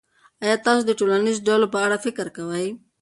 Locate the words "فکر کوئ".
2.05-2.67